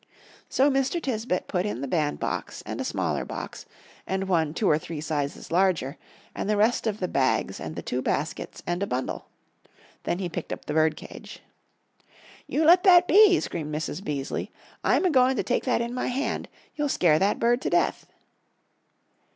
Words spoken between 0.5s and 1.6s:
Mr. Tisbett